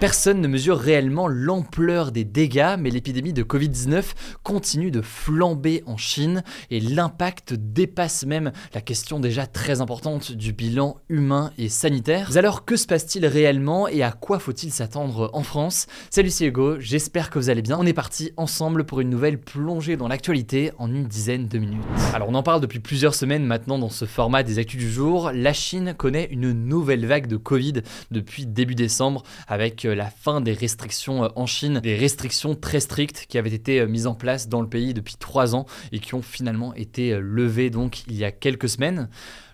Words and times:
Personne 0.00 0.40
ne 0.40 0.46
mesure 0.46 0.78
réellement 0.78 1.26
l'ampleur 1.26 2.12
des 2.12 2.22
dégâts, 2.22 2.76
mais 2.78 2.88
l'épidémie 2.88 3.32
de 3.32 3.42
Covid-19 3.42 4.04
continue 4.44 4.92
de 4.92 5.02
flamber 5.02 5.82
en 5.86 5.96
Chine 5.96 6.44
et 6.70 6.78
l'impact 6.78 7.54
dépasse 7.54 8.24
même 8.24 8.52
la 8.74 8.80
question 8.80 9.18
déjà 9.18 9.48
très 9.48 9.80
importante 9.80 10.30
du 10.30 10.52
bilan 10.52 10.98
humain 11.08 11.50
et 11.58 11.68
sanitaire. 11.68 12.36
Alors 12.36 12.64
que 12.64 12.76
se 12.76 12.86
passe-t-il 12.86 13.26
réellement 13.26 13.88
et 13.88 14.04
à 14.04 14.12
quoi 14.12 14.38
faut-il 14.38 14.70
s'attendre 14.70 15.30
en 15.32 15.42
France? 15.42 15.88
Salut 16.10 16.30
c'est 16.30 16.46
Hugo, 16.46 16.78
j'espère 16.78 17.28
que 17.28 17.40
vous 17.40 17.50
allez 17.50 17.62
bien. 17.62 17.76
On 17.76 17.84
est 17.84 17.92
parti 17.92 18.30
ensemble 18.36 18.84
pour 18.84 19.00
une 19.00 19.10
nouvelle 19.10 19.40
plongée 19.40 19.96
dans 19.96 20.06
l'actualité 20.06 20.70
en 20.78 20.94
une 20.94 21.08
dizaine 21.08 21.48
de 21.48 21.58
minutes. 21.58 21.82
Alors 22.14 22.28
on 22.28 22.34
en 22.34 22.44
parle 22.44 22.60
depuis 22.60 22.78
plusieurs 22.78 23.16
semaines 23.16 23.44
maintenant 23.44 23.80
dans 23.80 23.90
ce 23.90 24.04
format 24.04 24.44
des 24.44 24.60
actus 24.60 24.78
du 24.78 24.92
jour. 24.92 25.32
La 25.34 25.52
Chine 25.52 25.92
connaît 25.98 26.28
une 26.30 26.52
nouvelle 26.52 27.04
vague 27.04 27.26
de 27.26 27.36
Covid 27.36 27.82
depuis 28.12 28.46
début 28.46 28.76
décembre 28.76 29.24
avec 29.48 29.87
la 29.94 30.10
fin 30.10 30.40
des 30.40 30.52
restrictions 30.52 31.24
euh, 31.24 31.28
en 31.36 31.46
Chine, 31.46 31.80
des 31.80 31.96
restrictions 31.96 32.54
très 32.54 32.80
strictes 32.80 33.26
qui 33.28 33.38
avaient 33.38 33.54
été 33.54 33.80
euh, 33.80 33.86
mises 33.86 34.06
en 34.06 34.14
place 34.14 34.48
dans 34.48 34.60
le 34.60 34.68
pays 34.68 34.94
depuis 34.94 35.16
trois 35.16 35.54
ans 35.54 35.66
et 35.92 35.98
qui 35.98 36.14
ont 36.14 36.22
finalement 36.22 36.74
été 36.74 37.12
euh, 37.12 37.20
levées 37.20 37.70
donc 37.70 38.06
il 38.06 38.16
y 38.16 38.24
a 38.24 38.32
quelques 38.32 38.68
semaines. 38.68 39.08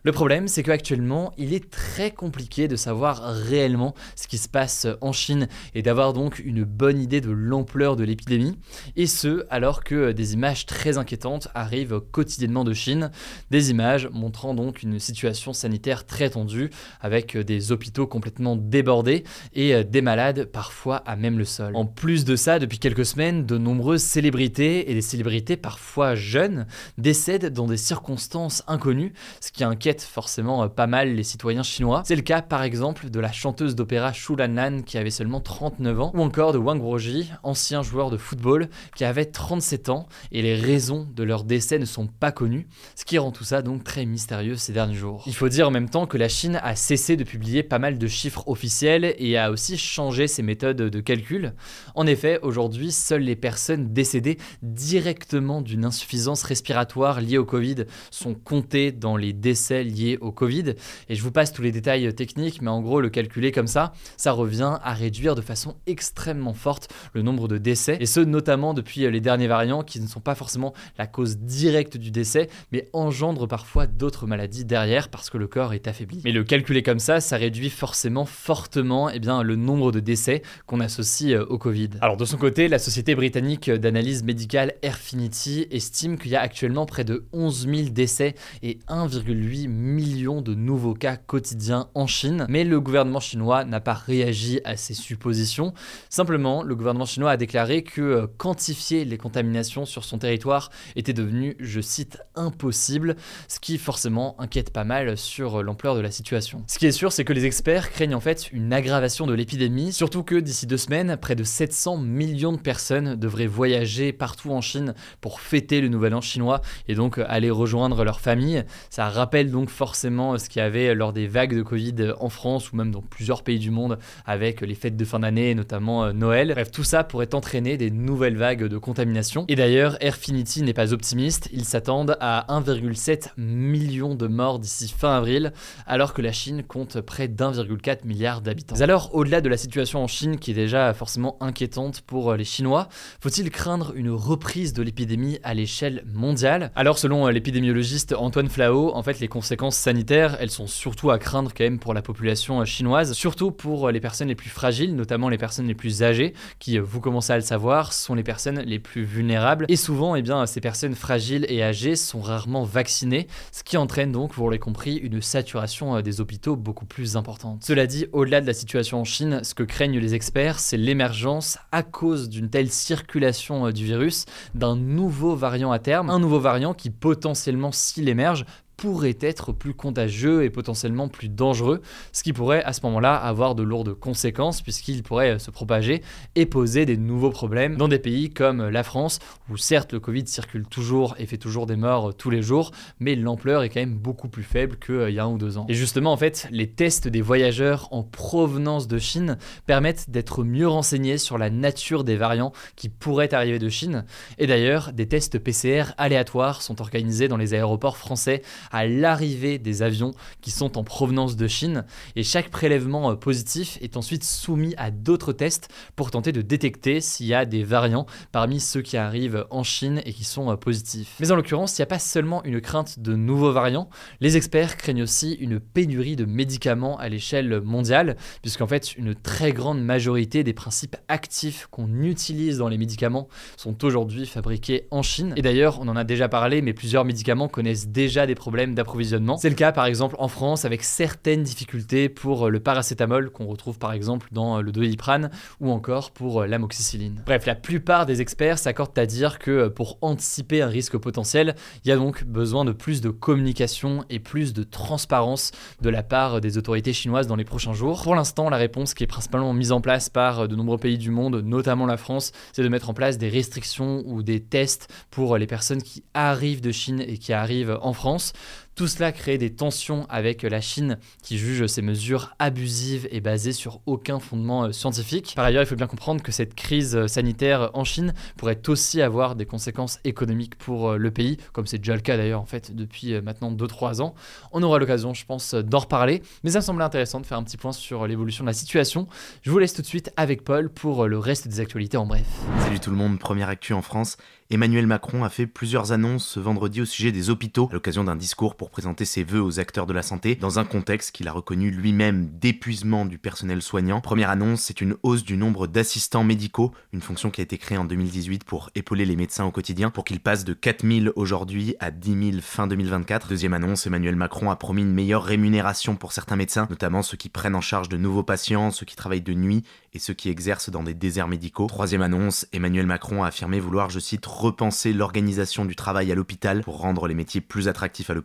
Le 0.06 0.12
problème, 0.12 0.48
c'est 0.48 0.62
qu'actuellement, 0.62 1.32
il 1.38 1.54
est 1.54 1.70
très 1.70 2.10
compliqué 2.10 2.68
de 2.68 2.76
savoir 2.76 3.22
réellement 3.22 3.94
ce 4.16 4.28
qui 4.28 4.36
se 4.36 4.50
passe 4.50 4.86
en 5.00 5.12
Chine 5.12 5.48
et 5.74 5.80
d'avoir 5.80 6.12
donc 6.12 6.40
une 6.40 6.62
bonne 6.62 7.00
idée 7.00 7.22
de 7.22 7.30
l'ampleur 7.30 7.96
de 7.96 8.04
l'épidémie. 8.04 8.58
Et 8.96 9.06
ce, 9.06 9.46
alors 9.48 9.82
que 9.82 10.12
des 10.12 10.34
images 10.34 10.66
très 10.66 10.98
inquiétantes 10.98 11.48
arrivent 11.54 12.00
quotidiennement 12.12 12.64
de 12.64 12.74
Chine. 12.74 13.12
Des 13.50 13.70
images 13.70 14.10
montrant 14.12 14.52
donc 14.52 14.82
une 14.82 14.98
situation 14.98 15.54
sanitaire 15.54 16.04
très 16.04 16.28
tendue 16.28 16.68
avec 17.00 17.38
des 17.38 17.72
hôpitaux 17.72 18.06
complètement 18.06 18.56
débordés 18.56 19.24
et 19.54 19.84
des 19.84 20.02
malades 20.02 20.44
parfois 20.44 20.96
à 21.06 21.16
même 21.16 21.38
le 21.38 21.46
sol. 21.46 21.74
En 21.74 21.86
plus 21.86 22.26
de 22.26 22.36
ça, 22.36 22.58
depuis 22.58 22.78
quelques 22.78 23.06
semaines, 23.06 23.46
de 23.46 23.56
nombreuses 23.56 24.02
célébrités 24.02 24.90
et 24.90 24.94
des 24.94 25.00
célébrités 25.00 25.56
parfois 25.56 26.14
jeunes 26.14 26.66
décèdent 26.98 27.50
dans 27.54 27.66
des 27.66 27.78
circonstances 27.78 28.62
inconnues, 28.66 29.14
ce 29.40 29.50
qui 29.50 29.64
inquiète 29.64 29.93
forcément 30.02 30.64
euh, 30.64 30.68
pas 30.68 30.86
mal 30.86 31.14
les 31.14 31.22
citoyens 31.22 31.62
chinois. 31.62 32.02
C'est 32.04 32.16
le 32.16 32.22
cas 32.22 32.42
par 32.42 32.62
exemple 32.62 33.10
de 33.10 33.20
la 33.20 33.32
chanteuse 33.32 33.74
d'opéra 33.74 34.12
Shu 34.12 34.36
Lanlan 34.36 34.82
qui 34.82 34.98
avait 34.98 35.10
seulement 35.10 35.40
39 35.40 36.00
ans, 36.00 36.12
ou 36.14 36.22
encore 36.22 36.52
de 36.52 36.58
Wang 36.58 36.80
Guoji, 36.80 37.30
ancien 37.42 37.82
joueur 37.82 38.10
de 38.10 38.16
football 38.16 38.68
qui 38.96 39.04
avait 39.04 39.24
37 39.24 39.88
ans, 39.88 40.06
et 40.32 40.42
les 40.42 40.54
raisons 40.54 41.06
de 41.14 41.22
leur 41.22 41.44
décès 41.44 41.78
ne 41.78 41.84
sont 41.84 42.06
pas 42.06 42.32
connues, 42.32 42.66
ce 42.94 43.04
qui 43.04 43.18
rend 43.18 43.30
tout 43.30 43.44
ça 43.44 43.62
donc 43.62 43.84
très 43.84 44.06
mystérieux 44.06 44.56
ces 44.56 44.72
derniers 44.72 44.94
jours. 44.94 45.22
Il 45.26 45.34
faut 45.34 45.48
dire 45.48 45.68
en 45.68 45.70
même 45.70 45.88
temps 45.88 46.06
que 46.06 46.18
la 46.18 46.28
Chine 46.28 46.60
a 46.62 46.76
cessé 46.76 47.16
de 47.16 47.24
publier 47.24 47.62
pas 47.62 47.78
mal 47.78 47.98
de 47.98 48.06
chiffres 48.06 48.48
officiels 48.48 49.14
et 49.18 49.38
a 49.38 49.50
aussi 49.50 49.78
changé 49.78 50.26
ses 50.26 50.42
méthodes 50.42 50.76
de 50.76 51.00
calcul. 51.00 51.54
En 51.94 52.06
effet, 52.06 52.38
aujourd'hui, 52.42 52.92
seules 52.92 53.22
les 53.22 53.36
personnes 53.36 53.92
décédées 53.92 54.38
directement 54.62 55.62
d'une 55.62 55.84
insuffisance 55.84 56.42
respiratoire 56.42 57.20
liée 57.20 57.38
au 57.38 57.44
Covid 57.44 57.84
sont 58.10 58.34
comptées 58.34 58.92
dans 58.92 59.16
les 59.16 59.32
décès 59.32 59.83
liés 59.84 60.18
au 60.20 60.32
Covid. 60.32 60.74
Et 61.08 61.14
je 61.14 61.22
vous 61.22 61.30
passe 61.30 61.52
tous 61.52 61.62
les 61.62 61.72
détails 61.72 62.12
techniques, 62.14 62.62
mais 62.62 62.70
en 62.70 62.80
gros, 62.80 63.00
le 63.00 63.10
calculer 63.10 63.52
comme 63.52 63.66
ça, 63.66 63.92
ça 64.16 64.32
revient 64.32 64.78
à 64.82 64.92
réduire 64.94 65.34
de 65.34 65.42
façon 65.42 65.76
extrêmement 65.86 66.54
forte 66.54 66.92
le 67.12 67.22
nombre 67.22 67.48
de 67.48 67.58
décès, 67.58 67.96
et 68.00 68.06
ce 68.06 68.20
notamment 68.20 68.74
depuis 68.74 69.08
les 69.10 69.20
derniers 69.20 69.46
variants 69.46 69.82
qui 69.82 70.00
ne 70.00 70.06
sont 70.06 70.20
pas 70.20 70.34
forcément 70.34 70.72
la 70.98 71.06
cause 71.06 71.38
directe 71.38 71.96
du 71.96 72.10
décès, 72.10 72.48
mais 72.72 72.88
engendrent 72.92 73.46
parfois 73.46 73.86
d'autres 73.86 74.26
maladies 74.26 74.64
derrière 74.64 75.08
parce 75.08 75.30
que 75.30 75.38
le 75.38 75.46
corps 75.46 75.74
est 75.74 75.86
affaibli. 75.86 76.20
Mais 76.24 76.32
le 76.32 76.44
calculer 76.44 76.82
comme 76.82 76.98
ça, 76.98 77.20
ça 77.20 77.36
réduit 77.36 77.70
forcément 77.70 78.24
fortement 78.24 79.10
eh 79.10 79.18
bien, 79.18 79.42
le 79.42 79.56
nombre 79.56 79.92
de 79.92 80.00
décès 80.00 80.42
qu'on 80.66 80.80
associe 80.80 81.38
au 81.48 81.58
Covid. 81.58 81.90
Alors 82.00 82.16
de 82.16 82.24
son 82.24 82.36
côté, 82.36 82.68
la 82.68 82.78
société 82.78 83.14
britannique 83.14 83.70
d'analyse 83.70 84.22
médicale 84.22 84.74
Airfinity 84.82 85.66
estime 85.70 86.18
qu'il 86.18 86.30
y 86.30 86.36
a 86.36 86.40
actuellement 86.40 86.86
près 86.86 87.04
de 87.04 87.24
11 87.32 87.68
000 87.68 87.88
décès 87.90 88.34
et 88.62 88.78
1,8 88.88 89.68
millions 89.74 90.40
de 90.40 90.54
nouveaux 90.54 90.94
cas 90.94 91.16
quotidiens 91.16 91.88
en 91.94 92.06
Chine, 92.06 92.46
mais 92.48 92.64
le 92.64 92.80
gouvernement 92.80 93.20
chinois 93.20 93.64
n'a 93.64 93.80
pas 93.80 93.94
réagi 93.94 94.60
à 94.64 94.76
ces 94.76 94.94
suppositions. 94.94 95.74
Simplement, 96.08 96.62
le 96.62 96.74
gouvernement 96.74 97.04
chinois 97.04 97.32
a 97.32 97.36
déclaré 97.36 97.82
que 97.82 98.00
euh, 98.00 98.26
quantifier 98.38 99.04
les 99.04 99.18
contaminations 99.18 99.84
sur 99.84 100.04
son 100.04 100.18
territoire 100.18 100.70
était 100.96 101.12
devenu, 101.12 101.56
je 101.60 101.80
cite, 101.80 102.18
impossible, 102.34 103.16
ce 103.48 103.60
qui 103.60 103.78
forcément 103.78 104.40
inquiète 104.40 104.70
pas 104.70 104.84
mal 104.84 105.16
sur 105.16 105.62
l'ampleur 105.62 105.94
de 105.94 106.00
la 106.00 106.10
situation. 106.10 106.62
Ce 106.66 106.78
qui 106.78 106.86
est 106.86 106.92
sûr, 106.92 107.12
c'est 107.12 107.24
que 107.24 107.32
les 107.32 107.44
experts 107.44 107.90
craignent 107.90 108.14
en 108.14 108.20
fait 108.20 108.50
une 108.52 108.72
aggravation 108.72 109.26
de 109.26 109.34
l'épidémie, 109.34 109.92
surtout 109.92 110.22
que 110.22 110.36
d'ici 110.36 110.66
deux 110.66 110.76
semaines, 110.76 111.16
près 111.16 111.34
de 111.34 111.44
700 111.44 111.98
millions 111.98 112.52
de 112.52 112.58
personnes 112.58 113.16
devraient 113.16 113.46
voyager 113.46 114.12
partout 114.12 114.52
en 114.52 114.60
Chine 114.60 114.94
pour 115.20 115.40
fêter 115.40 115.80
le 115.80 115.88
nouvel 115.88 116.14
an 116.14 116.20
chinois 116.20 116.60
et 116.88 116.94
donc 116.94 117.18
aller 117.18 117.50
rejoindre 117.50 118.04
leur 118.04 118.20
famille. 118.20 118.64
Ça 118.90 119.08
rappelle 119.08 119.50
donc 119.50 119.63
forcément 119.70 120.38
ce 120.38 120.48
qu'il 120.48 120.60
y 120.60 120.64
avait 120.64 120.94
lors 120.94 121.12
des 121.12 121.26
vagues 121.26 121.56
de 121.56 121.62
Covid 121.62 122.14
en 122.18 122.28
France 122.28 122.72
ou 122.72 122.76
même 122.76 122.90
dans 122.90 123.02
plusieurs 123.02 123.42
pays 123.42 123.58
du 123.58 123.70
monde 123.70 123.98
avec 124.24 124.60
les 124.60 124.74
fêtes 124.74 124.96
de 124.96 125.04
fin 125.04 125.20
d'année, 125.20 125.54
notamment 125.54 126.04
euh, 126.04 126.12
Noël. 126.12 126.52
Bref, 126.52 126.70
tout 126.70 126.84
ça 126.84 127.04
pourrait 127.04 127.34
entraîner 127.34 127.76
des 127.76 127.90
nouvelles 127.90 128.36
vagues 128.36 128.64
de 128.64 128.78
contamination. 128.78 129.44
Et 129.48 129.56
d'ailleurs, 129.56 129.96
Airfinity 130.00 130.62
n'est 130.62 130.72
pas 130.72 130.92
optimiste. 130.92 131.48
Ils 131.52 131.64
s'attendent 131.64 132.16
à 132.20 132.46
1,7 132.48 133.30
million 133.36 134.14
de 134.14 134.26
morts 134.26 134.58
d'ici 134.58 134.92
fin 134.96 135.16
avril, 135.16 135.52
alors 135.86 136.14
que 136.14 136.22
la 136.22 136.32
Chine 136.32 136.62
compte 136.62 137.00
près 137.00 137.28
d'1,4 137.28 138.06
milliard 138.06 138.40
d'habitants. 138.40 138.80
Alors, 138.80 139.14
au-delà 139.14 139.40
de 139.40 139.48
la 139.48 139.56
situation 139.56 140.02
en 140.02 140.06
Chine 140.06 140.38
qui 140.38 140.50
est 140.50 140.54
déjà 140.54 140.92
forcément 140.94 141.36
inquiétante 141.40 142.00
pour 142.02 142.30
euh, 142.30 142.36
les 142.36 142.44
Chinois, 142.44 142.88
faut-il 143.20 143.50
craindre 143.50 143.92
une 143.94 144.10
reprise 144.10 144.72
de 144.72 144.82
l'épidémie 144.82 145.38
à 145.42 145.54
l'échelle 145.54 146.04
mondiale? 146.12 146.70
Alors, 146.74 146.98
selon 146.98 147.26
euh, 147.26 147.30
l'épidémiologiste 147.30 148.14
Antoine 148.16 148.48
Flao, 148.48 148.94
en 148.94 149.02
fait, 149.02 149.20
les 149.20 149.28
conséquences 149.28 149.53
sanitaires, 149.70 150.36
elles 150.40 150.50
sont 150.50 150.66
surtout 150.66 151.10
à 151.10 151.18
craindre 151.18 151.52
quand 151.56 151.64
même 151.64 151.78
pour 151.78 151.94
la 151.94 152.02
population 152.02 152.60
euh, 152.60 152.64
chinoise, 152.64 153.12
surtout 153.12 153.50
pour 153.50 153.90
les 153.90 154.00
personnes 154.00 154.28
les 154.28 154.34
plus 154.34 154.50
fragiles, 154.50 154.94
notamment 154.94 155.28
les 155.28 155.38
personnes 155.38 155.66
les 155.66 155.74
plus 155.74 156.02
âgées, 156.02 156.34
qui, 156.58 156.78
vous 156.78 157.00
commencez 157.00 157.32
à 157.32 157.36
le 157.36 157.42
savoir, 157.42 157.92
sont 157.92 158.14
les 158.14 158.22
personnes 158.22 158.60
les 158.60 158.78
plus 158.78 159.04
vulnérables. 159.04 159.66
Et 159.68 159.76
souvent, 159.76 160.14
eh 160.16 160.22
bien, 160.22 160.46
ces 160.46 160.60
personnes 160.60 160.94
fragiles 160.94 161.46
et 161.48 161.62
âgées 161.62 161.96
sont 161.96 162.20
rarement 162.20 162.64
vaccinées, 162.64 163.26
ce 163.52 163.62
qui 163.62 163.76
entraîne 163.76 164.12
donc, 164.12 164.34
vous 164.34 164.44
l'avez 164.48 164.58
compris, 164.58 164.96
une 164.96 165.22
saturation 165.22 166.00
des 166.00 166.20
hôpitaux 166.20 166.56
beaucoup 166.56 166.86
plus 166.86 167.16
importante. 167.16 167.62
Cela 167.64 167.86
dit, 167.86 168.06
au-delà 168.12 168.40
de 168.40 168.46
la 168.46 168.54
situation 168.54 169.00
en 169.00 169.04
Chine, 169.04 169.40
ce 169.42 169.54
que 169.54 169.62
craignent 169.62 169.98
les 169.98 170.14
experts, 170.14 170.58
c'est 170.58 170.76
l'émergence, 170.76 171.58
à 171.72 171.82
cause 171.82 172.28
d'une 172.28 172.50
telle 172.50 172.70
circulation 172.70 173.70
du 173.70 173.84
virus, 173.84 174.26
d'un 174.54 174.76
nouveau 174.76 175.34
variant 175.34 175.72
à 175.72 175.78
terme, 175.78 176.10
un 176.10 176.18
nouveau 176.18 176.40
variant 176.40 176.74
qui 176.74 176.90
potentiellement, 176.90 177.72
s'il 177.72 178.08
émerge, 178.08 178.44
pourrait 178.76 179.18
être 179.20 179.52
plus 179.52 179.74
contagieux 179.74 180.44
et 180.44 180.50
potentiellement 180.50 181.08
plus 181.08 181.28
dangereux, 181.28 181.80
ce 182.12 182.22
qui 182.22 182.32
pourrait 182.32 182.62
à 182.64 182.72
ce 182.72 182.80
moment-là 182.84 183.14
avoir 183.14 183.54
de 183.54 183.62
lourdes 183.62 183.94
conséquences 183.94 184.62
puisqu'il 184.62 185.02
pourrait 185.02 185.38
se 185.38 185.50
propager 185.50 186.02
et 186.34 186.46
poser 186.46 186.86
des 186.86 186.96
nouveaux 186.96 187.30
problèmes 187.30 187.76
dans 187.76 187.88
des 187.88 187.98
pays 187.98 188.30
comme 188.30 188.68
la 188.68 188.82
France 188.82 189.18
où 189.50 189.56
certes 189.56 189.92
le 189.92 190.00
Covid 190.00 190.26
circule 190.26 190.66
toujours 190.66 191.14
et 191.18 191.26
fait 191.26 191.36
toujours 191.36 191.66
des 191.66 191.76
morts 191.76 192.14
tous 192.14 192.30
les 192.30 192.42
jours, 192.42 192.72
mais 192.98 193.14
l'ampleur 193.14 193.62
est 193.62 193.68
quand 193.68 193.80
même 193.80 193.96
beaucoup 193.96 194.28
plus 194.28 194.42
faible 194.42 194.76
qu'il 194.76 195.10
y 195.10 195.18
a 195.18 195.24
un 195.24 195.28
ou 195.28 195.38
deux 195.38 195.58
ans. 195.58 195.66
Et 195.68 195.74
justement 195.74 196.12
en 196.12 196.16
fait, 196.16 196.48
les 196.50 196.70
tests 196.70 197.08
des 197.08 197.20
voyageurs 197.20 197.88
en 197.90 198.02
provenance 198.02 198.88
de 198.88 198.98
Chine 198.98 199.38
permettent 199.66 200.10
d'être 200.10 200.44
mieux 200.44 200.68
renseignés 200.68 201.18
sur 201.18 201.38
la 201.38 201.50
nature 201.50 202.04
des 202.04 202.16
variants 202.16 202.52
qui 202.76 202.88
pourraient 202.88 203.34
arriver 203.34 203.58
de 203.58 203.68
Chine. 203.68 204.04
Et 204.38 204.46
d'ailleurs, 204.46 204.92
des 204.92 205.06
tests 205.06 205.38
PCR 205.38 205.84
aléatoires 205.98 206.62
sont 206.62 206.80
organisés 206.80 207.28
dans 207.28 207.36
les 207.36 207.54
aéroports 207.54 207.96
français 207.96 208.42
à 208.74 208.86
l'arrivée 208.86 209.58
des 209.58 209.82
avions 209.82 210.10
qui 210.40 210.50
sont 210.50 210.76
en 210.76 210.82
provenance 210.82 211.36
de 211.36 211.46
Chine. 211.46 211.84
Et 212.16 212.24
chaque 212.24 212.50
prélèvement 212.50 213.12
euh, 213.12 213.14
positif 213.14 213.78
est 213.80 213.96
ensuite 213.96 214.24
soumis 214.24 214.74
à 214.76 214.90
d'autres 214.90 215.32
tests 215.32 215.68
pour 215.94 216.10
tenter 216.10 216.32
de 216.32 216.42
détecter 216.42 217.00
s'il 217.00 217.26
y 217.26 217.34
a 217.34 217.44
des 217.44 217.62
variants 217.62 218.06
parmi 218.32 218.58
ceux 218.58 218.82
qui 218.82 218.96
arrivent 218.96 219.46
en 219.50 219.62
Chine 219.62 220.02
et 220.04 220.12
qui 220.12 220.24
sont 220.24 220.50
euh, 220.50 220.56
positifs. 220.56 221.14
Mais 221.20 221.30
en 221.30 221.36
l'occurrence, 221.36 221.78
il 221.78 221.82
n'y 221.82 221.84
a 221.84 221.86
pas 221.86 222.00
seulement 222.00 222.42
une 222.42 222.60
crainte 222.60 222.98
de 222.98 223.14
nouveaux 223.14 223.52
variants, 223.52 223.88
les 224.20 224.36
experts 224.36 224.76
craignent 224.76 225.04
aussi 225.04 225.34
une 225.34 225.60
pénurie 225.60 226.16
de 226.16 226.24
médicaments 226.24 226.98
à 226.98 227.08
l'échelle 227.08 227.60
mondiale, 227.60 228.16
puisqu'en 228.42 228.66
fait 228.66 228.96
une 228.96 229.14
très 229.14 229.52
grande 229.52 229.80
majorité 229.80 230.42
des 230.42 230.52
principes 230.52 230.96
actifs 231.06 231.68
qu'on 231.70 232.02
utilise 232.02 232.58
dans 232.58 232.68
les 232.68 232.78
médicaments 232.78 233.28
sont 233.56 233.84
aujourd'hui 233.84 234.26
fabriqués 234.26 234.88
en 234.90 235.02
Chine. 235.02 235.32
Et 235.36 235.42
d'ailleurs, 235.42 235.78
on 235.80 235.86
en 235.86 235.94
a 235.94 236.02
déjà 236.02 236.28
parlé, 236.28 236.60
mais 236.60 236.72
plusieurs 236.72 237.04
médicaments 237.04 237.46
connaissent 237.46 237.86
déjà 237.86 238.26
des 238.26 238.34
problèmes 238.34 238.53
d'approvisionnement. 238.74 239.36
C'est 239.36 239.48
le 239.48 239.54
cas 239.56 239.72
par 239.72 239.86
exemple 239.86 240.14
en 240.18 240.28
France 240.28 240.64
avec 240.64 240.84
certaines 240.84 241.42
difficultés 241.42 242.08
pour 242.08 242.50
le 242.50 242.60
paracétamol 242.60 243.30
qu'on 243.30 243.46
retrouve 243.46 243.78
par 243.78 243.92
exemple 243.92 244.28
dans 244.30 244.62
le 244.62 244.70
doliprane 244.70 245.30
ou 245.60 245.70
encore 245.70 246.12
pour 246.12 246.44
l'amoxicilline. 246.44 247.22
Bref, 247.26 247.46
la 247.46 247.56
plupart 247.56 248.06
des 248.06 248.20
experts 248.20 248.58
s'accordent 248.58 248.96
à 248.98 249.06
dire 249.06 249.38
que 249.38 249.68
pour 249.68 249.98
anticiper 250.02 250.62
un 250.62 250.68
risque 250.68 250.96
potentiel, 250.96 251.56
il 251.84 251.88
y 251.88 251.92
a 251.92 251.96
donc 251.96 252.24
besoin 252.24 252.64
de 252.64 252.72
plus 252.72 253.00
de 253.00 253.10
communication 253.10 254.04
et 254.08 254.20
plus 254.20 254.52
de 254.52 254.62
transparence 254.62 255.50
de 255.80 255.90
la 255.90 256.04
part 256.04 256.40
des 256.40 256.56
autorités 256.56 256.92
chinoises 256.92 257.26
dans 257.26 257.36
les 257.36 257.44
prochains 257.44 257.74
jours. 257.74 258.02
Pour 258.02 258.14
l'instant, 258.14 258.48
la 258.50 258.56
réponse 258.56 258.94
qui 258.94 259.02
est 259.02 259.08
principalement 259.08 259.52
mise 259.52 259.72
en 259.72 259.80
place 259.80 260.08
par 260.08 260.46
de 260.46 260.54
nombreux 260.54 260.78
pays 260.78 260.98
du 260.98 261.10
monde, 261.10 261.42
notamment 261.44 261.86
la 261.86 261.96
France, 261.96 262.30
c'est 262.52 262.62
de 262.62 262.68
mettre 262.68 262.88
en 262.88 262.94
place 262.94 263.18
des 263.18 263.28
restrictions 263.28 264.02
ou 264.06 264.22
des 264.22 264.40
tests 264.40 264.88
pour 265.10 265.36
les 265.38 265.46
personnes 265.46 265.82
qui 265.82 266.04
arrivent 266.14 266.60
de 266.60 266.70
Chine 266.70 267.00
et 267.00 267.18
qui 267.18 267.32
arrivent 267.32 267.78
en 267.82 267.92
France. 267.92 268.32
Tout 268.74 268.88
cela 268.88 269.12
crée 269.12 269.38
des 269.38 269.54
tensions 269.54 270.04
avec 270.08 270.42
la 270.42 270.60
Chine 270.60 270.98
qui 271.22 271.38
juge 271.38 271.64
ces 271.66 271.80
mesures 271.80 272.34
abusives 272.40 273.06
et 273.12 273.20
basées 273.20 273.52
sur 273.52 273.80
aucun 273.86 274.18
fondement 274.18 274.64
euh, 274.64 274.72
scientifique. 274.72 275.34
Par 275.36 275.44
ailleurs, 275.44 275.62
il 275.62 275.66
faut 275.66 275.76
bien 275.76 275.86
comprendre 275.86 276.22
que 276.22 276.32
cette 276.32 276.56
crise 276.56 276.96
euh, 276.96 277.06
sanitaire 277.06 277.70
en 277.74 277.84
Chine 277.84 278.14
pourrait 278.36 278.60
aussi 278.68 279.00
avoir 279.00 279.36
des 279.36 279.46
conséquences 279.46 280.00
économiques 280.02 280.56
pour 280.56 280.90
euh, 280.90 280.96
le 280.96 281.12
pays, 281.12 281.36
comme 281.52 281.68
c'est 281.68 281.78
déjà 281.78 281.94
le 281.94 282.00
cas 282.00 282.16
d'ailleurs 282.16 282.40
en 282.40 282.46
fait 282.46 282.74
depuis 282.74 283.20
maintenant 283.20 283.52
2-3 283.52 284.02
ans. 284.02 284.14
On 284.50 284.62
aura 284.64 284.80
l'occasion, 284.80 285.14
je 285.14 285.24
pense, 285.24 285.54
d'en 285.54 285.78
reparler, 285.78 286.22
mais 286.42 286.50
ça 286.50 286.58
me 286.58 286.64
semblait 286.64 286.84
intéressant 286.84 287.20
de 287.20 287.26
faire 287.26 287.38
un 287.38 287.44
petit 287.44 287.56
point 287.56 287.72
sur 287.72 288.08
l'évolution 288.08 288.42
de 288.42 288.48
la 288.48 288.54
situation. 288.54 289.06
Je 289.42 289.52
vous 289.52 289.58
laisse 289.60 289.74
tout 289.74 289.82
de 289.82 289.86
suite 289.86 290.10
avec 290.16 290.42
Paul 290.42 290.68
pour 290.68 291.06
le 291.06 291.18
reste 291.18 291.46
des 291.46 291.60
actualités 291.60 291.96
en 291.96 292.06
bref. 292.06 292.26
Salut 292.60 292.80
tout 292.80 292.90
le 292.90 292.96
monde, 292.96 293.20
première 293.20 293.48
actu 293.48 293.72
en 293.72 293.82
France. 293.82 294.16
Emmanuel 294.50 294.86
Macron 294.86 295.24
a 295.24 295.30
fait 295.30 295.46
plusieurs 295.46 295.92
annonces 295.92 296.26
ce 296.26 296.40
vendredi 296.40 296.82
au 296.82 296.84
sujet 296.84 297.12
des 297.12 297.30
hôpitaux 297.30 297.68
à 297.70 297.74
l'occasion 297.74 298.04
d'un 298.04 298.14
discours 298.14 298.33
pour 298.34 298.70
présenter 298.70 299.04
ses 299.04 299.22
vœux 299.22 299.40
aux 299.40 299.60
acteurs 299.60 299.86
de 299.86 299.92
la 299.92 300.02
santé 300.02 300.34
dans 300.34 300.58
un 300.58 300.64
contexte 300.64 301.12
qu'il 301.12 301.28
a 301.28 301.32
reconnu 301.32 301.70
lui-même 301.70 302.28
d'épuisement 302.30 303.06
du 303.06 303.16
personnel 303.16 303.62
soignant. 303.62 304.00
Première 304.00 304.30
annonce, 304.30 304.62
c'est 304.62 304.80
une 304.80 304.96
hausse 305.04 305.22
du 305.22 305.36
nombre 305.36 305.68
d'assistants 305.68 306.24
médicaux, 306.24 306.72
une 306.92 307.00
fonction 307.00 307.30
qui 307.30 307.40
a 307.40 307.44
été 307.44 307.58
créée 307.58 307.78
en 307.78 307.84
2018 307.84 308.42
pour 308.42 308.70
épauler 308.74 309.04
les 309.04 309.14
médecins 309.14 309.44
au 309.44 309.52
quotidien, 309.52 309.90
pour 309.90 310.04
qu'ils 310.04 310.18
passent 310.18 310.44
de 310.44 310.52
4000 310.52 311.12
aujourd'hui 311.14 311.76
à 311.78 311.92
10 311.92 312.30
000 312.30 312.42
fin 312.42 312.66
2024. 312.66 313.28
Deuxième 313.28 313.54
annonce, 313.54 313.86
Emmanuel 313.86 314.16
Macron 314.16 314.50
a 314.50 314.56
promis 314.56 314.82
une 314.82 314.92
meilleure 314.92 315.22
rémunération 315.22 315.94
pour 315.94 316.12
certains 316.12 316.36
médecins, 316.36 316.66
notamment 316.68 317.02
ceux 317.02 317.16
qui 317.16 317.28
prennent 317.28 317.54
en 317.54 317.60
charge 317.60 317.88
de 317.88 317.96
nouveaux 317.96 318.24
patients, 318.24 318.72
ceux 318.72 318.86
qui 318.86 318.96
travaillent 318.96 319.22
de 319.22 319.34
nuit 319.34 319.62
et 319.92 320.00
ceux 320.00 320.14
qui 320.14 320.28
exercent 320.28 320.70
dans 320.70 320.82
des 320.82 320.94
déserts 320.94 321.28
médicaux. 321.28 321.68
Troisième 321.68 322.02
annonce, 322.02 322.46
Emmanuel 322.52 322.86
Macron 322.86 323.22
a 323.22 323.28
affirmé 323.28 323.60
vouloir, 323.60 323.90
je 323.90 324.00
cite, 324.00 324.26
repenser 324.26 324.92
l'organisation 324.92 325.64
du 325.64 325.76
travail 325.76 326.10
à 326.10 326.16
l'hôpital 326.16 326.62
pour 326.62 326.78
rendre 326.78 327.06
les 327.06 327.14
métiers 327.14 327.40
plus 327.40 327.68
attractifs 327.68 328.10
à 328.10 328.14
l'hôpital. 328.14 328.23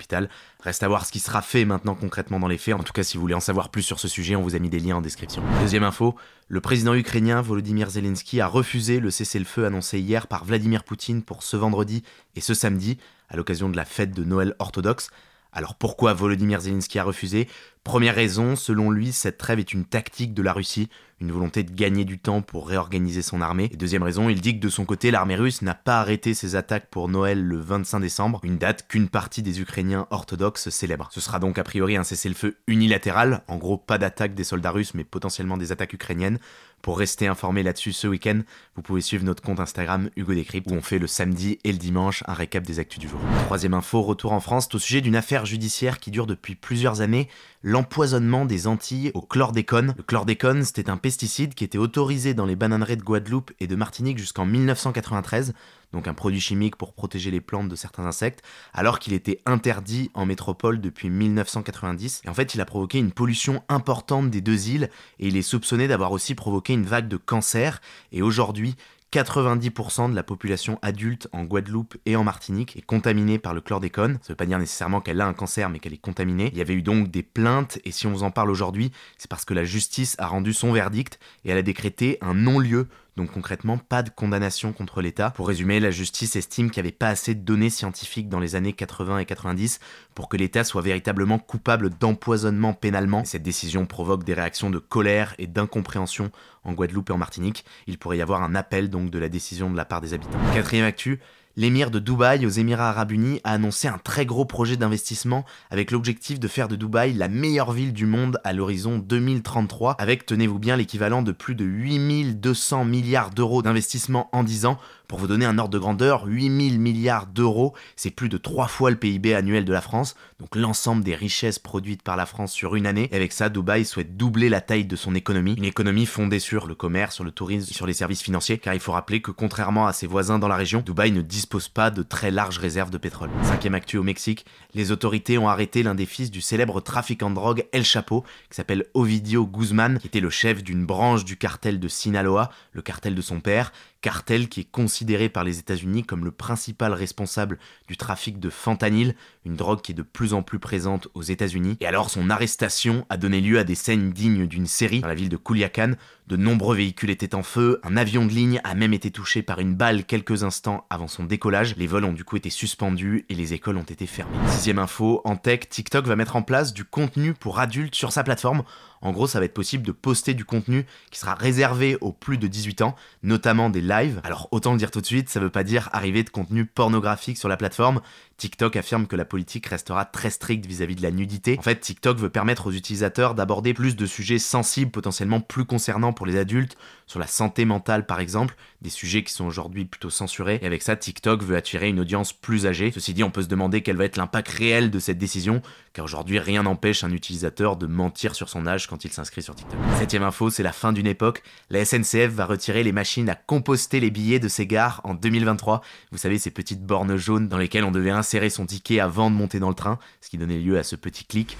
Reste 0.61 0.83
à 0.83 0.87
voir 0.87 1.05
ce 1.05 1.11
qui 1.11 1.19
sera 1.19 1.41
fait 1.41 1.65
maintenant 1.65 1.95
concrètement 1.95 2.39
dans 2.39 2.47
les 2.47 2.57
faits. 2.57 2.75
En 2.75 2.83
tout 2.83 2.93
cas, 2.93 3.03
si 3.03 3.17
vous 3.17 3.21
voulez 3.21 3.33
en 3.33 3.39
savoir 3.39 3.69
plus 3.69 3.81
sur 3.81 3.99
ce 3.99 4.07
sujet, 4.07 4.35
on 4.35 4.41
vous 4.41 4.55
a 4.55 4.59
mis 4.59 4.69
des 4.69 4.79
liens 4.79 4.97
en 4.97 5.01
description. 5.01 5.41
Deuxième 5.61 5.83
info, 5.83 6.15
le 6.47 6.61
président 6.61 6.93
ukrainien 6.93 7.41
Volodymyr 7.41 7.89
Zelensky 7.89 8.41
a 8.41 8.47
refusé 8.47 8.99
le 8.99 9.11
cessez-le-feu 9.11 9.65
annoncé 9.65 9.99
hier 9.99 10.27
par 10.27 10.45
Vladimir 10.45 10.83
Poutine 10.83 11.23
pour 11.23 11.43
ce 11.43 11.57
vendredi 11.57 12.03
et 12.35 12.41
ce 12.41 12.53
samedi, 12.53 12.97
à 13.29 13.37
l'occasion 13.37 13.69
de 13.69 13.77
la 13.77 13.85
fête 13.85 14.11
de 14.11 14.23
Noël 14.23 14.55
orthodoxe. 14.59 15.09
Alors 15.51 15.75
pourquoi 15.75 16.13
Volodymyr 16.13 16.61
Zelensky 16.61 16.99
a 16.99 17.03
refusé? 17.03 17.47
Première 17.83 18.15
raison, 18.15 18.55
selon 18.55 18.91
lui, 18.91 19.11
cette 19.11 19.37
trêve 19.37 19.59
est 19.59 19.73
une 19.73 19.85
tactique 19.85 20.33
de 20.33 20.43
la 20.43 20.53
Russie, 20.53 20.89
une 21.21 21.31
volonté 21.31 21.63
de 21.63 21.71
gagner 21.71 22.05
du 22.05 22.19
temps 22.19 22.41
pour 22.41 22.67
réorganiser 22.67 23.21
son 23.21 23.41
armée. 23.41 23.69
Et 23.71 23.77
deuxième 23.77 24.03
raison, 24.03 24.29
il 24.29 24.41
dit 24.41 24.55
que 24.55 24.63
de 24.63 24.69
son 24.69 24.85
côté, 24.85 25.11
l'armée 25.11 25.35
russe 25.35 25.61
n'a 25.61 25.75
pas 25.75 25.99
arrêté 25.99 26.33
ses 26.33 26.55
attaques 26.55 26.89
pour 26.89 27.09
Noël 27.09 27.43
le 27.43 27.59
25 27.59 27.99
décembre, 27.99 28.39
une 28.43 28.57
date 28.57 28.87
qu'une 28.87 29.09
partie 29.09 29.41
des 29.41 29.61
Ukrainiens 29.61 30.07
orthodoxes 30.11 30.69
célèbre. 30.69 31.09
Ce 31.11 31.21
sera 31.21 31.39
donc 31.39 31.57
a 31.57 31.63
priori 31.63 31.97
un 31.97 32.03
cessez-le-feu 32.03 32.57
unilatéral, 32.67 33.43
en 33.47 33.57
gros 33.57 33.77
pas 33.77 33.97
d'attaque 33.97 34.33
des 34.33 34.43
soldats 34.43 34.71
russes 34.71 34.93
mais 34.93 35.03
potentiellement 35.03 35.57
des 35.57 35.71
attaques 35.71 35.93
ukrainiennes. 35.93 36.39
Pour 36.81 36.97
rester 36.97 37.27
informé 37.27 37.61
là-dessus 37.61 37.91
ce 37.91 38.07
week-end, 38.07 38.39
vous 38.75 38.81
pouvez 38.81 39.01
suivre 39.01 39.25
notre 39.25 39.43
compte 39.43 39.59
Instagram 39.59 40.09
Hugo 40.15 40.33
Décrypte 40.33 40.71
où 40.71 40.73
on 40.73 40.81
fait 40.81 40.97
le 40.97 41.07
samedi 41.07 41.59
et 41.65 41.73
le 41.73 41.77
dimanche 41.77 42.23
un 42.25 42.33
récap 42.33 42.63
des 42.63 42.79
actus 42.79 42.99
du 42.99 43.09
jour. 43.09 43.19
Troisième 43.45 43.73
info, 43.73 44.01
retour 44.01 44.31
en 44.31 44.39
France, 44.39 44.69
au 44.73 44.79
sujet 44.79 45.01
d'une 45.01 45.17
affaire 45.17 45.45
judiciaire 45.45 45.99
qui 45.99 46.09
dure 46.09 46.25
depuis 46.25 46.55
plusieurs 46.55 47.01
années, 47.01 47.27
l'empoisonnement 47.63 48.45
des 48.45 48.67
Antilles 48.67 49.11
au 49.13 49.21
chlordécone. 49.21 49.93
Le 49.97 50.03
chlordécone, 50.03 50.63
c'était 50.63 50.89
un 50.89 50.95
qui 51.17 51.63
était 51.63 51.77
autorisé 51.77 52.33
dans 52.33 52.45
les 52.45 52.55
bananeraies 52.55 52.95
de 52.95 53.03
Guadeloupe 53.03 53.51
et 53.59 53.67
de 53.67 53.75
Martinique 53.75 54.17
jusqu'en 54.17 54.45
1993 54.45 55.53
donc 55.93 56.07
un 56.07 56.13
produit 56.13 56.39
chimique 56.39 56.75
pour 56.75 56.93
protéger 56.93 57.31
les 57.31 57.41
plantes 57.41 57.69
de 57.69 57.75
certains 57.75 58.05
insectes, 58.05 58.43
alors 58.73 58.99
qu'il 58.99 59.13
était 59.13 59.39
interdit 59.45 60.11
en 60.13 60.25
métropole 60.25 60.81
depuis 60.81 61.09
1990. 61.09 62.21
Et 62.25 62.29
en 62.29 62.33
fait, 62.33 62.53
il 62.53 62.61
a 62.61 62.65
provoqué 62.65 62.99
une 62.99 63.11
pollution 63.11 63.63
importante 63.69 64.29
des 64.29 64.41
deux 64.41 64.69
îles, 64.69 64.89
et 65.19 65.27
il 65.27 65.37
est 65.37 65.41
soupçonné 65.41 65.87
d'avoir 65.87 66.11
aussi 66.11 66.35
provoqué 66.35 66.73
une 66.73 66.85
vague 66.85 67.07
de 67.07 67.17
cancer. 67.17 67.81
Et 68.11 68.21
aujourd'hui, 68.21 68.75
90% 69.11 70.11
de 70.11 70.15
la 70.15 70.21
population 70.21 70.77
adulte 70.81 71.27
en 71.31 71.43
Guadeloupe 71.43 71.97
et 72.05 72.15
en 72.15 72.23
Martinique 72.23 72.77
est 72.77 72.81
contaminée 72.81 73.39
par 73.39 73.53
le 73.53 73.61
chlordécone. 73.61 74.13
Ça 74.21 74.25
ne 74.25 74.29
veut 74.29 74.35
pas 74.35 74.45
dire 74.45 74.59
nécessairement 74.59 75.01
qu'elle 75.01 75.19
a 75.19 75.25
un 75.25 75.33
cancer, 75.33 75.69
mais 75.69 75.79
qu'elle 75.79 75.93
est 75.93 75.97
contaminée. 75.97 76.49
Il 76.51 76.57
y 76.57 76.61
avait 76.61 76.75
eu 76.75 76.83
donc 76.83 77.09
des 77.09 77.23
plaintes, 77.23 77.79
et 77.85 77.91
si 77.91 78.05
on 78.05 78.11
vous 78.11 78.23
en 78.23 78.31
parle 78.31 78.51
aujourd'hui, 78.51 78.91
c'est 79.17 79.29
parce 79.29 79.45
que 79.45 79.55
la 79.55 79.63
justice 79.63 80.15
a 80.19 80.27
rendu 80.27 80.53
son 80.53 80.71
verdict 80.71 81.19
et 81.43 81.49
elle 81.49 81.57
a 81.57 81.63
décrété 81.63 82.19
un 82.21 82.35
non-lieu 82.35 82.87
donc 83.19 83.31
concrètement 83.31 83.77
pas 83.77 84.01
de 84.01 84.09
condamnation 84.09 84.71
contre 84.71 85.01
l'État. 85.01 85.31
Pour 85.31 85.49
résumer, 85.49 85.81
la 85.81 85.91
justice 85.91 86.37
estime 86.37 86.71
qu'il 86.71 86.81
n'y 86.81 86.87
avait 86.87 86.95
pas 86.95 87.09
assez 87.09 87.35
de 87.35 87.41
données 87.41 87.69
scientifiques 87.69 88.29
dans 88.29 88.39
les 88.39 88.55
années 88.55 88.71
80 88.71 89.19
et 89.19 89.25
90 89.25 89.81
pour 90.15 90.29
que 90.29 90.37
l'État 90.37 90.63
soit 90.63 90.81
véritablement 90.81 91.37
coupable 91.37 91.89
d'empoisonnement 91.89 92.73
pénalement. 92.73 93.25
cette 93.25 93.43
décision 93.43 93.85
provoque 93.85 94.23
des 94.23 94.33
réactions 94.33 94.69
de 94.69 94.79
colère 94.79 95.35
et 95.37 95.47
d'incompréhension 95.47 96.31
en 96.63 96.71
Guadeloupe 96.71 97.09
et 97.09 97.13
en 97.13 97.17
Martinique. 97.17 97.65
Il 97.87 97.97
pourrait 97.97 98.17
y 98.17 98.21
avoir 98.21 98.41
un 98.41 98.55
appel 98.55 98.89
donc 98.89 99.11
de 99.11 99.19
la 99.19 99.27
décision 99.27 99.69
de 99.69 99.75
la 99.75 99.83
part 99.83 99.99
des 99.99 100.13
habitants. 100.13 100.39
Quatrième 100.53 100.85
actu, 100.85 101.19
l'émir 101.59 101.91
de 101.91 101.99
Dubaï 101.99 102.45
aux 102.45 102.49
Émirats 102.49 102.89
arabes 102.89 103.11
unis 103.11 103.41
a 103.43 103.51
annoncé 103.51 103.89
un 103.89 103.97
très 103.97 104.25
gros 104.25 104.45
projet 104.45 104.77
d'investissement 104.77 105.43
avec 105.69 105.91
l'objectif 105.91 106.39
de 106.39 106.47
faire 106.47 106.69
de 106.69 106.77
Dubaï 106.77 107.11
la 107.11 107.27
meilleure 107.27 107.73
ville 107.73 107.91
du 107.91 108.05
monde 108.05 108.39
à 108.45 108.53
l'horizon 108.53 108.97
2033 108.97 109.97
avec, 109.99 110.25
tenez-vous 110.25 110.57
bien, 110.57 110.77
l'équivalent 110.77 111.21
de 111.21 111.33
plus 111.33 111.55
de 111.55 111.65
8200 111.65 112.85
milliards 112.85 113.31
d'euros 113.31 113.61
d'investissement 113.61 114.29
en 114.31 114.43
10 114.43 114.67
ans 114.67 114.77
pour 115.09 115.17
vous 115.17 115.27
donner 115.27 115.45
un 115.45 115.57
ordre 115.57 115.71
de 115.71 115.79
grandeur, 115.79 116.25
8000 116.25 116.79
milliards 116.79 117.25
d'euros, 117.25 117.73
c'est 117.95 118.11
plus 118.11 118.29
de 118.29 118.37
3 118.37 118.67
fois 118.67 118.91
le 118.91 118.95
PIB 118.95 119.33
annuel 119.33 119.65
de 119.65 119.73
la 119.73 119.81
France, 119.81 120.15
donc 120.39 120.55
l'ensemble 120.55 121.03
des 121.03 121.15
richesses 121.15 121.57
produites 121.57 122.03
par 122.03 122.15
la 122.15 122.27
France 122.27 122.53
sur 122.53 122.75
une 122.75 122.85
année. 122.85 123.09
Et 123.11 123.15
avec 123.15 123.33
ça, 123.33 123.49
Dubaï 123.49 123.85
souhaite 123.85 124.17
doubler 124.17 124.49
la 124.49 124.61
taille 124.61 124.85
de 124.85 124.95
son 124.95 125.15
économie, 125.15 125.55
une 125.55 125.65
économie 125.65 126.05
fondée 126.05 126.37
sur 126.37 126.67
le 126.67 126.75
commerce, 126.75 127.15
sur 127.15 127.23
le 127.23 127.31
tourisme, 127.31 127.73
sur 127.73 127.87
les 127.87 127.93
services 127.93 128.21
financiers, 128.21 128.59
car 128.59 128.75
il 128.75 128.79
faut 128.79 128.91
rappeler 128.91 129.19
que 129.19 129.31
contrairement 129.31 129.87
à 129.87 129.93
ses 129.93 130.05
voisins 130.05 130.37
dans 130.37 130.47
la 130.47 130.55
région, 130.55 130.81
Dubaï 130.85 131.11
ne 131.11 131.23
dispose 131.23 131.69
pas 131.69 131.89
de 131.89 132.03
très 132.03 132.29
larges 132.29 132.59
réserves 132.59 132.91
de 132.91 132.99
pétrole. 132.99 133.31
Cinquième 133.41 133.73
actu 133.73 133.97
au 133.97 134.03
Mexique, 134.03 134.45
les 134.75 134.91
autorités 134.91 135.39
ont 135.39 135.49
arrêté 135.49 135.81
l'un 135.81 135.95
des 135.95 136.05
fils 136.05 136.29
du 136.29 136.41
célèbre 136.41 136.81
trafiquant 136.81 137.31
de 137.31 137.35
drogue 137.35 137.65
El 137.71 137.83
Chapo, 137.83 138.23
qui 138.51 138.57
s'appelle 138.57 138.85
Ovidio 138.93 139.47
Guzman, 139.47 139.97
qui 139.97 140.05
était 140.05 140.19
le 140.19 140.29
chef 140.29 140.63
d'une 140.63 140.85
branche 140.85 141.25
du 141.25 141.35
cartel 141.35 141.79
de 141.79 141.87
Sinaloa, 141.87 142.51
le 142.73 142.83
cartel 142.83 143.15
de 143.15 143.21
son 143.21 143.39
père, 143.39 143.71
cartel 144.01 144.49
qui 144.49 144.61
est 144.61 144.71
considéré 144.71 145.29
par 145.29 145.43
les 145.43 145.59
États-Unis 145.59 146.03
comme 146.03 146.25
le 146.25 146.31
principal 146.31 146.93
responsable 146.93 147.59
du 147.87 147.97
trafic 147.97 148.39
de 148.39 148.49
fentanyl, 148.49 149.15
une 149.45 149.55
drogue 149.55 149.81
qui 149.81 149.91
est 149.91 149.95
de 149.95 150.03
plus 150.03 150.33
en 150.33 150.41
plus 150.41 150.59
présente 150.59 151.07
aux 151.13 151.21
États-Unis. 151.21 151.77
Et 151.79 151.85
alors 151.85 152.09
son 152.09 152.29
arrestation 152.29 153.05
a 153.09 153.17
donné 153.17 153.41
lieu 153.41 153.59
à 153.59 153.63
des 153.63 153.75
scènes 153.75 154.11
dignes 154.11 154.47
d'une 154.47 154.67
série 154.67 155.01
dans 155.01 155.07
la 155.07 155.15
ville 155.15 155.29
de 155.29 155.37
Culiacan. 155.37 155.93
De 156.29 156.35
nombreux 156.35 156.75
véhicules 156.75 157.09
étaient 157.09 157.33
en 157.33 157.41
feu, 157.41 157.79
un 157.81 157.97
avion 157.97 158.23
de 158.23 158.31
ligne 158.31 158.61
a 158.63 158.75
même 158.75 158.93
été 158.93 159.09
touché 159.09 159.41
par 159.41 159.57
une 159.57 159.73
balle 159.73 160.03
quelques 160.05 160.43
instants 160.43 160.85
avant 160.91 161.07
son 161.07 161.23
décollage. 161.23 161.75
Les 161.75 161.87
vols 161.87 162.05
ont 162.05 162.13
du 162.13 162.23
coup 162.23 162.37
été 162.37 162.51
suspendus 162.51 163.25
et 163.29 163.33
les 163.33 163.55
écoles 163.55 163.77
ont 163.77 163.81
été 163.81 164.05
fermées. 164.05 164.37
Sixième 164.47 164.77
info, 164.77 165.21
en 165.25 165.37
tech, 165.37 165.61
TikTok 165.67 166.05
va 166.05 166.15
mettre 166.15 166.35
en 166.35 166.43
place 166.43 166.71
du 166.71 166.85
contenu 166.85 167.33
pour 167.33 167.57
adultes 167.57 167.95
sur 167.95 168.11
sa 168.11 168.23
plateforme 168.23 168.61
en 169.01 169.11
gros, 169.11 169.27
ça 169.27 169.39
va 169.39 169.45
être 169.45 169.53
possible 169.53 169.85
de 169.85 169.91
poster 169.91 170.33
du 170.33 170.43
contenu 170.43 170.85
qui 171.09 171.19
sera 171.19 171.33
réservé 171.33 171.97
aux 172.01 172.11
plus 172.11 172.37
de 172.37 172.47
18 172.47 172.81
ans, 172.81 172.95
notamment 173.23 173.69
des 173.69 173.81
lives. 173.81 174.19
Alors 174.23 174.49
autant 174.51 174.73
le 174.73 174.77
dire 174.77 174.91
tout 174.91 175.01
de 175.01 175.05
suite, 175.05 175.29
ça 175.29 175.39
veut 175.39 175.49
pas 175.49 175.63
dire 175.63 175.89
arriver 175.93 176.23
de 176.23 176.29
contenu 176.29 176.65
pornographique 176.65 177.37
sur 177.37 177.47
la 177.47 177.57
plateforme. 177.57 178.01
TikTok 178.39 178.75
affirme 178.75 179.05
que 179.05 179.15
la 179.15 179.25
politique 179.25 179.67
restera 179.67 180.05
très 180.05 180.31
stricte 180.31 180.65
vis-à-vis 180.65 180.95
de 180.95 181.03
la 181.03 181.11
nudité. 181.11 181.57
En 181.59 181.61
fait, 181.61 181.79
TikTok 181.79 182.17
veut 182.17 182.29
permettre 182.29 182.67
aux 182.67 182.71
utilisateurs 182.71 183.35
d'aborder 183.35 183.73
plus 183.75 183.95
de 183.95 184.05
sujets 184.05 184.39
sensibles, 184.39 184.89
potentiellement 184.89 185.41
plus 185.41 185.65
concernants 185.65 186.13
pour 186.13 186.25
les 186.25 186.37
adultes, 186.37 186.77
sur 187.09 187.19
la 187.19 187.25
santé 187.25 187.65
mentale 187.65 188.05
par 188.05 188.19
exemple, 188.19 188.55
des 188.81 188.91
sujets 188.91 189.23
qui 189.23 189.33
sont 189.33 189.45
aujourd'hui 189.45 189.83
plutôt 189.85 190.11
censurés. 190.11 190.59
Et 190.61 190.65
avec 190.67 190.83
ça, 190.83 190.95
TikTok 190.95 191.41
veut 191.43 191.57
attirer 191.57 191.89
une 191.89 191.99
audience 191.99 192.33
plus 192.33 192.67
âgée. 192.67 192.91
Ceci 192.93 193.15
dit, 193.15 193.23
on 193.23 193.31
peut 193.31 193.41
se 193.41 193.47
demander 193.47 193.81
quel 193.81 193.97
va 193.97 194.05
être 194.05 194.15
l'impact 194.15 194.47
réel 194.49 194.91
de 194.91 194.99
cette 194.99 195.17
décision, 195.17 195.63
car 195.93 196.05
aujourd'hui 196.05 196.37
rien 196.37 196.63
n'empêche 196.63 197.03
un 197.03 197.11
utilisateur 197.11 197.77
de 197.77 197.87
mentir 197.87 198.35
sur 198.35 198.47
son 198.47 198.67
âge 198.67 198.85
quand 198.85 199.05
il 199.05 199.11
s'inscrit 199.11 199.41
sur 199.41 199.55
TikTok. 199.55 199.79
Septième 199.97 200.21
info, 200.21 200.51
c'est 200.51 200.61
la 200.61 200.71
fin 200.71 200.93
d'une 200.93 201.07
époque. 201.07 201.41
La 201.71 201.83
SNCF 201.83 202.29
va 202.29 202.45
retirer 202.45 202.83
les 202.83 202.91
machines 202.91 203.27
à 203.27 203.35
composter 203.35 203.99
les 203.99 204.11
billets 204.11 204.39
de 204.39 204.47
ses 204.47 204.67
gares 204.67 205.01
en 205.03 205.15
2023. 205.15 205.81
Vous 206.11 206.19
savez, 206.19 206.37
ces 206.37 206.51
petites 206.51 206.85
bornes 206.85 207.17
jaunes 207.17 207.47
dans 207.47 207.57
lesquelles 207.57 207.85
on 207.85 207.91
devait 207.91 208.11
insérer 208.11 208.51
son 208.51 208.67
ticket 208.67 208.99
avant 208.99 209.31
de 209.31 209.35
monter 209.35 209.59
dans 209.59 209.69
le 209.69 209.75
train, 209.75 209.97
ce 210.21 210.29
qui 210.29 210.37
donnait 210.37 210.59
lieu 210.59 210.77
à 210.77 210.83
ce 210.83 210.95
petit 210.95 211.25
clic. 211.25 211.57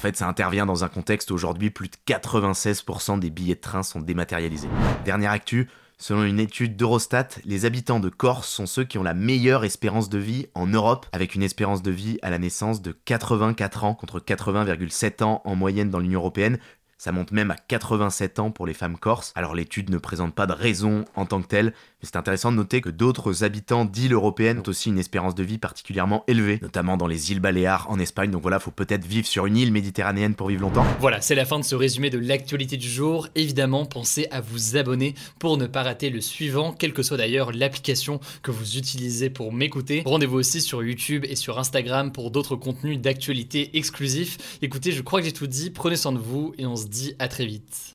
En 0.00 0.02
fait, 0.02 0.16
ça 0.16 0.26
intervient 0.26 0.64
dans 0.64 0.82
un 0.82 0.88
contexte 0.88 1.30
où 1.30 1.34
aujourd'hui 1.34 1.68
plus 1.68 1.88
de 1.88 1.96
96% 2.06 3.18
des 3.18 3.28
billets 3.28 3.56
de 3.56 3.60
train 3.60 3.82
sont 3.82 4.00
dématérialisés. 4.00 4.70
Dernière 5.04 5.30
actu, 5.30 5.68
Selon 5.98 6.24
une 6.24 6.40
étude 6.40 6.76
d'Eurostat, 6.76 7.28
les 7.44 7.66
habitants 7.66 8.00
de 8.00 8.08
Corse 8.08 8.48
sont 8.48 8.64
ceux 8.64 8.84
qui 8.84 8.96
ont 8.96 9.02
la 9.02 9.12
meilleure 9.12 9.66
espérance 9.66 10.08
de 10.08 10.16
vie 10.16 10.46
en 10.54 10.66
Europe, 10.66 11.04
avec 11.12 11.34
une 11.34 11.42
espérance 11.42 11.82
de 11.82 11.90
vie 11.90 12.18
à 12.22 12.30
la 12.30 12.38
naissance 12.38 12.80
de 12.80 12.92
84 13.04 13.84
ans 13.84 13.94
contre 13.94 14.18
80,7 14.18 15.22
ans 15.22 15.42
en 15.44 15.54
moyenne 15.56 15.90
dans 15.90 15.98
l'Union 15.98 16.20
européenne, 16.20 16.58
ça 17.00 17.12
monte 17.12 17.32
même 17.32 17.50
à 17.50 17.56
87 17.56 18.40
ans 18.40 18.50
pour 18.50 18.66
les 18.66 18.74
femmes 18.74 18.98
corses. 18.98 19.32
Alors 19.34 19.54
l'étude 19.54 19.88
ne 19.88 19.96
présente 19.96 20.34
pas 20.34 20.46
de 20.46 20.52
raison 20.52 21.06
en 21.16 21.24
tant 21.24 21.40
que 21.40 21.46
telle, 21.46 21.66
mais 21.68 21.72
c'est 22.02 22.16
intéressant 22.16 22.52
de 22.52 22.58
noter 22.58 22.82
que 22.82 22.90
d'autres 22.90 23.42
habitants 23.42 23.86
d'îles 23.86 24.12
européennes 24.12 24.58
ont 24.58 24.68
aussi 24.68 24.90
une 24.90 24.98
espérance 24.98 25.34
de 25.34 25.42
vie 25.42 25.56
particulièrement 25.56 26.24
élevée, 26.26 26.58
notamment 26.60 26.98
dans 26.98 27.06
les 27.06 27.32
îles 27.32 27.40
Baléares 27.40 27.86
en 27.88 27.98
Espagne. 27.98 28.30
Donc 28.30 28.42
voilà, 28.42 28.58
faut 28.58 28.70
peut-être 28.70 29.06
vivre 29.06 29.26
sur 29.26 29.46
une 29.46 29.56
île 29.56 29.72
méditerranéenne 29.72 30.34
pour 30.34 30.48
vivre 30.48 30.60
longtemps. 30.60 30.84
Voilà, 31.00 31.22
c'est 31.22 31.34
la 31.34 31.46
fin 31.46 31.58
de 31.58 31.64
ce 31.64 31.74
résumé 31.74 32.10
de 32.10 32.18
l'actualité 32.18 32.76
du 32.76 32.90
jour. 32.90 33.28
Évidemment, 33.34 33.86
pensez 33.86 34.26
à 34.30 34.42
vous 34.42 34.76
abonner 34.76 35.14
pour 35.38 35.56
ne 35.56 35.66
pas 35.66 35.82
rater 35.82 36.10
le 36.10 36.20
suivant, 36.20 36.74
quelle 36.74 36.92
que 36.92 37.02
soit 37.02 37.16
d'ailleurs 37.16 37.52
l'application 37.52 38.20
que 38.42 38.50
vous 38.50 38.76
utilisez 38.76 39.30
pour 39.30 39.54
m'écouter. 39.54 40.02
Rendez-vous 40.04 40.36
aussi 40.36 40.60
sur 40.60 40.82
YouTube 40.82 41.24
et 41.26 41.36
sur 41.36 41.58
Instagram 41.58 42.12
pour 42.12 42.30
d'autres 42.30 42.56
contenus 42.56 43.00
d'actualité 43.00 43.70
exclusifs. 43.78 44.58
Écoutez, 44.60 44.92
je 44.92 45.00
crois 45.00 45.20
que 45.20 45.24
j'ai 45.24 45.32
tout 45.32 45.46
dit. 45.46 45.70
Prenez 45.70 45.96
soin 45.96 46.12
de 46.12 46.18
vous 46.18 46.52
et 46.58 46.66
on 46.66 46.76
se 46.76 46.89
dit 46.90 47.14
à 47.18 47.28
très 47.28 47.46
vite. 47.46 47.94